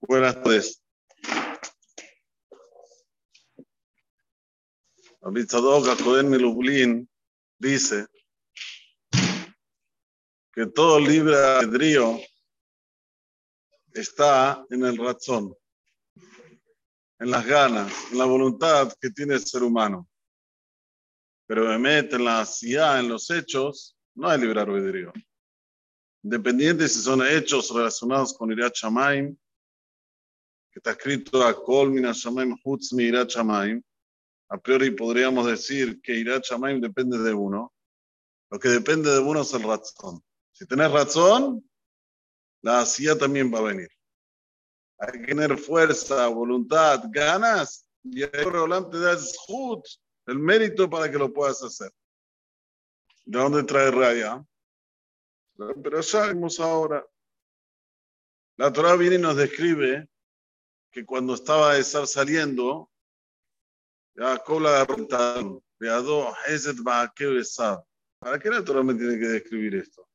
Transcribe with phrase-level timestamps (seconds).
[0.00, 0.82] Buenas tardes.
[5.22, 7.08] Abitzadok Acoden Milublin
[7.58, 8.06] dice
[10.52, 12.20] que todo libre albedrío
[13.92, 15.52] está en el razón,
[17.18, 20.08] en las ganas, en la voluntad que tiene el ser humano.
[21.46, 25.12] Pero me mete en la CIA, en los hechos, no hay libre albedrío.
[26.22, 29.36] Independiente si son hechos relacionados con Irat Shamaim,
[30.72, 33.82] que está escrito a Kol Mina Shamaim Hutz Mi Irat Shamaim,
[34.48, 37.72] a priori podríamos decir que Irat Shamaim depende de uno.
[38.50, 40.22] Lo que depende de uno es el razón.
[40.52, 41.68] Si tenés razón,
[42.62, 43.88] la CIA también va a venir.
[44.98, 49.18] Hay que tener fuerza, voluntad, ganas, y el te da
[50.26, 51.92] el mérito para que lo puedas hacer.
[53.26, 54.46] ¿De dónde trae raya?
[55.56, 57.04] Pero ya vemos ahora.
[58.56, 60.08] La Torah viene y nos describe
[60.92, 62.88] que cuando estaba estar saliendo,
[64.14, 65.62] Jacob la agarró,
[68.18, 70.08] ¿Para qué la Torah me tiene que describir esto?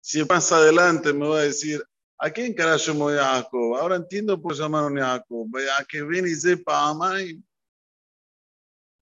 [0.00, 1.82] Si más adelante me va a decir,
[2.18, 3.76] ¿a quién carajo me voy a Jacob?
[3.76, 5.48] Ahora entiendo por llamaron a Jacob.
[5.78, 7.40] A que ven y sepa Amay.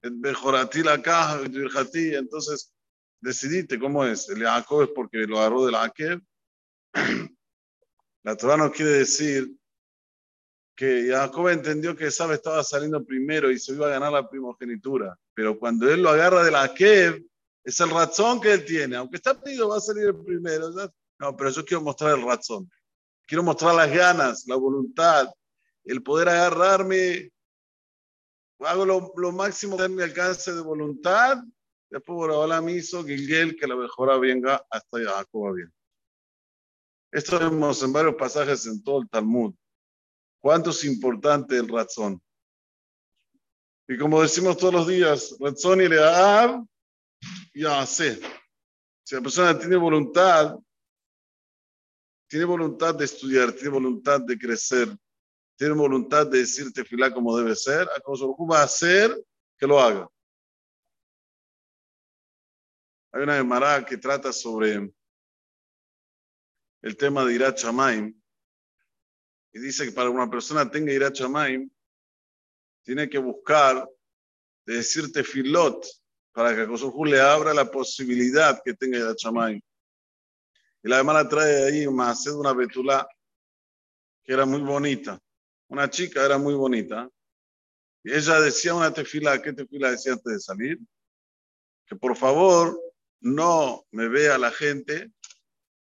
[0.03, 2.73] La caja, entonces
[3.21, 4.29] decidiste cómo es.
[4.29, 6.21] El Jacob es porque lo agarró del Akeb.
[8.25, 9.51] La Torah no quiere decir
[10.77, 15.19] que Jacob entendió que Esab estaba saliendo primero y se iba a ganar la primogenitura.
[15.35, 17.25] Pero cuando él lo agarra del Akeb,
[17.65, 18.97] es el razón que él tiene.
[18.97, 20.71] Aunque está pedido, va a salir el primero.
[21.19, 22.71] No, pero yo quiero mostrar el razón.
[23.27, 25.29] Quiero mostrar las ganas, la voluntad,
[25.85, 27.31] el poder agarrarme.
[28.61, 31.39] Hago lo, lo máximo de mi alcance de voluntad
[31.91, 35.73] Después ahora hizo Gilgel que la mejora venga hasta Jacob bien.
[37.11, 39.55] Esto vemos en varios pasajes en todo el Talmud.
[40.41, 42.21] Cuánto es importante el razón.
[43.89, 46.63] Y como decimos todos los días, razón y leab,
[47.55, 48.21] ya sé.
[49.03, 50.59] Si la persona tiene voluntad,
[52.29, 54.95] tiene voluntad de estudiar, tiene voluntad de crecer,
[55.57, 59.19] tiene voluntad de decirte fila como debe ser, a va a hacer
[59.57, 60.07] que lo haga.
[63.11, 64.93] Hay una Gemara que trata sobre
[66.83, 68.15] el tema de Irat Shamaim
[69.53, 71.71] y dice que para una persona tenga Irat Shamaim
[72.83, 73.89] tiene que buscar
[74.67, 75.87] de decirte filot
[76.33, 79.61] para que Kosofu le abra la posibilidad que tenga Irat Shamaim.
[80.83, 83.09] Y la Gemara trae ahí más de una betula
[84.23, 85.19] que era muy bonita.
[85.69, 87.09] Una chica era muy bonita.
[88.05, 90.79] Y ella decía una tefila, ¿qué tefila decía antes de salir?
[91.87, 92.79] Que por favor
[93.21, 95.13] no me vea la gente,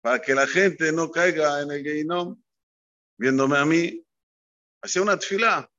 [0.00, 2.41] para que la gente no caiga en el Geinom
[3.17, 4.05] viéndome a mí.
[4.83, 5.71] Hacía una tfilá.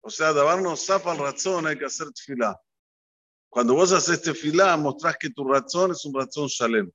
[0.00, 2.60] O sea, darnos zapa al razón, hay que hacer tfilá.
[3.48, 6.90] Cuando vos haces tefilá, mostrás que tu razón es un razón shalem.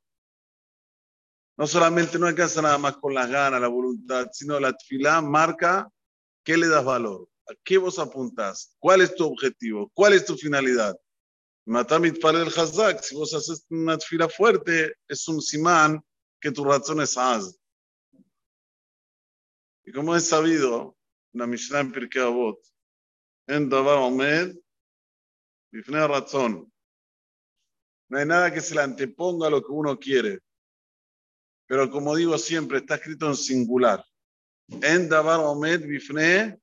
[1.56, 5.90] No solamente no alcanza nada más con las ganas, la voluntad, sino la tfilá marca
[6.44, 10.36] qué le das valor, a qué vos apuntás, cuál es tu objetivo, cuál es tu
[10.36, 10.98] finalidad.
[11.68, 16.02] Para el Hazak, si vos haces una tfila fuerte, es un simán
[16.40, 17.60] que tu razón es haz.
[19.84, 20.96] Y como es sabido,
[21.34, 22.58] la Mishnah en Pirkei Avot,
[23.48, 24.56] en Davar Omed,
[25.70, 26.72] Bifnei razón.
[28.10, 30.40] No hay nada que se le anteponga a lo que uno quiere.
[31.66, 34.06] Pero como digo siempre, está escrito en singular.
[34.70, 36.58] En Davar Omed, Bifnei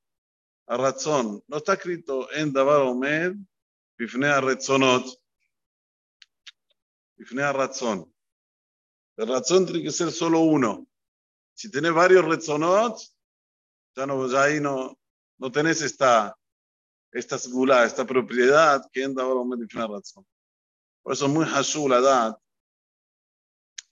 [0.65, 1.43] razón.
[1.47, 3.35] No está escrito en Davar Omed,
[4.00, 5.04] בפני הרצונות,
[7.18, 8.04] בפני הרצון.
[9.18, 10.86] El razón tiene que ser solo uno.
[11.52, 13.14] Si tenés varios rezonots,
[13.94, 14.98] ya, no, ya ahí no,
[15.36, 16.34] no tenés esta,
[17.12, 20.24] esta segula, esta propiedad que entra ahora un una razón.
[21.02, 22.38] Por eso es muy hashul la edad.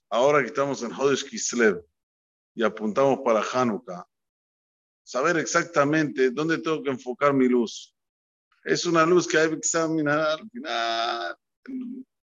[0.09, 1.85] Ahora que estamos en Hodesh Kislev
[2.55, 4.07] y apuntamos para Hanukkah,
[5.03, 7.92] saber exactamente dónde tengo que enfocar mi luz
[8.64, 11.36] es una luz que hay que examinar al final.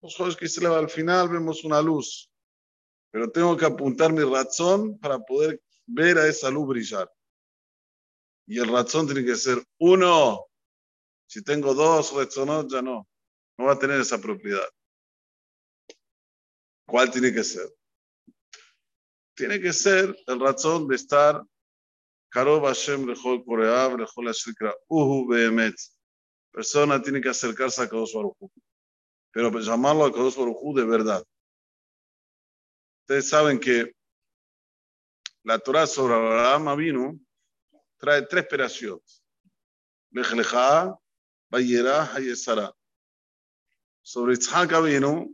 [0.02, 2.30] Los juegos que se le al final vemos una luz,
[3.10, 7.12] pero tengo que apuntar mi razón para poder ver a esa luz brillar.
[8.48, 10.46] Y el razón tiene que ser uno.
[11.28, 13.08] Si tengo dos razones, ya no.
[13.58, 14.68] No va a tener esa propiedad.
[16.86, 17.68] ¿Cuál tiene que ser?
[19.34, 21.42] Tiene que ser el razón de estar
[22.32, 23.08] Hashem
[24.90, 25.76] Uhu Behemet
[26.56, 28.38] persona tiene que acercarse a Kadosh Baruj
[29.32, 31.28] pero pues llamarlo a Kadosh Baruj de verdad.
[33.02, 33.94] Ustedes saben que
[35.44, 37.20] la Torah sobre Abraham vino
[37.98, 39.22] trae tres operaciones.
[40.12, 40.98] Lech Lecha,
[41.50, 42.74] Bayera, Hayesara.
[44.02, 45.28] Sobre Itzhak vino,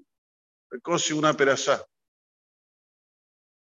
[0.72, 1.86] recoge una perashá.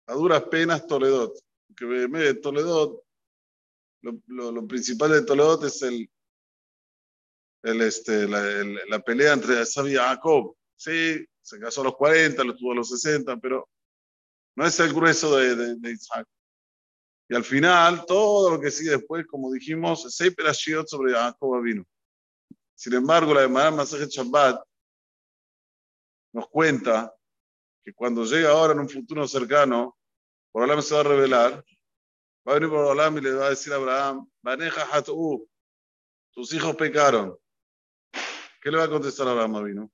[0.07, 1.37] A duras penas Toledot.
[1.77, 3.05] Que de Toledot,
[4.03, 6.09] lo, lo, lo, principal de Toledot es el,
[7.63, 10.55] el, este, la, el, la pelea entre Esab y Jacob.
[10.77, 13.69] Sí, se casó a los 40, lo tuvo a los 60, pero
[14.57, 16.27] no es el grueso de, de, de Isaac.
[17.29, 21.85] Y al final, todo lo que sigue después, como dijimos, seis perashiot sobre Jacob vino.
[22.75, 24.61] Sin embargo, la de Maram Masajet Shabbat
[26.33, 27.15] nos cuenta
[27.85, 29.97] que cuando llega ahora en un futuro cercano,
[30.55, 31.65] Abraham se va a revelar,
[32.47, 35.49] va a venir por Abraham y le va a decir a Abraham, Baneja Hatu,
[36.33, 37.39] tus hijos pecaron.
[38.61, 39.93] ¿Qué le va a contestar Abraham vino?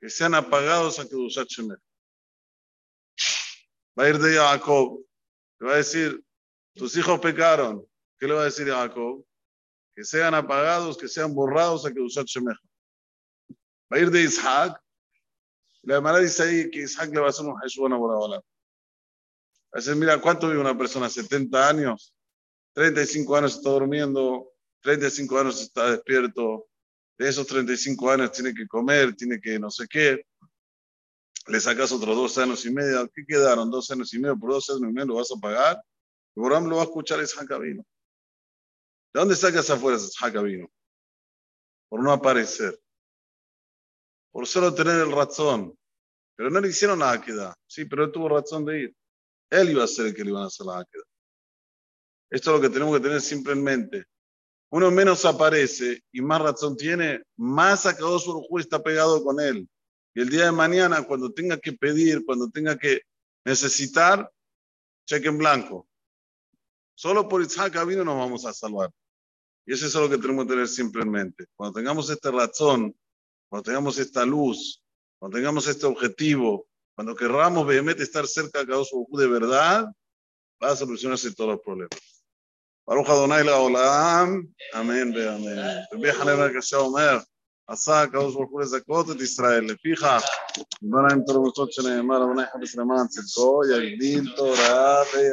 [0.00, 1.78] Que sean apagados a Kedushat Shemer.
[3.98, 5.04] Va a ir de Jacob,
[5.58, 6.22] le va a decir,
[6.74, 7.86] tus hijos pecaron.
[8.18, 9.24] ¿Qué le va a decir a Jacob?
[9.94, 12.56] Que sean apagados, que sean borrados a Kedushat Shemer.
[13.92, 14.80] Va a ir de Isaac,
[15.82, 18.36] la hermana dice ahí que Isaac le va a hacer un Jesús a Borahola.
[19.72, 21.08] A decir, mira, ¿cuánto vive una persona?
[21.08, 22.14] ¿70 años?
[22.74, 24.52] 35 años está durmiendo,
[24.82, 26.69] 35 años está despierto,
[27.20, 30.24] de esos 35 años tiene que comer, tiene que no sé qué,
[31.46, 33.70] le sacas otros dos años y medio, ¿qué quedaron?
[33.70, 35.82] Dos años y medio, por dos años y medio lo vas a pagar,
[36.34, 37.84] y Boram lo va a escuchar es Jacabino.
[39.12, 40.70] ¿De dónde sacas afuera ese Jacabino?
[41.88, 42.80] Por no aparecer
[44.30, 45.76] por solo tener el razón.
[46.36, 47.54] Pero no le hicieron la queda.
[47.66, 48.96] Sí, pero él tuvo razón de ir.
[49.50, 51.02] Él iba a ser el que le iban a hacer la queda.
[52.30, 54.04] Esto es lo que tenemos que tener siempre en mente.
[54.70, 59.68] Uno menos aparece y más razón tiene, más su juez está pegado con él.
[60.14, 63.02] Y el día de mañana, cuando tenga que pedir, cuando tenga que
[63.44, 64.30] necesitar,
[65.06, 65.88] cheque en blanco.
[66.94, 68.90] Solo por Isaac vino nos vamos a salvar.
[69.66, 71.34] Y eso es lo que tenemos que tener siempre en.
[71.56, 72.94] Cuando tengamos esta razón,
[73.48, 74.82] cuando tengamos esta luz,
[75.18, 79.86] cuando tengamos este objetivo, cuando querramos vehemente estar cerca de Kadosh de verdad,
[80.62, 82.09] va a solucionarse todos los problemas.
[82.88, 84.42] ברוך אדוני לעולם,
[84.80, 85.62] אמן ואמן.
[85.94, 87.18] רבי חנן הקשה אומר,
[87.68, 90.22] עשה הקדוש ברוך הוא לזכות את ישראל, לפיכך,
[90.82, 95.32] בוא להם תורמתות שנאמר, אבני חפש למען צדקו, יגדיל תורה ויד...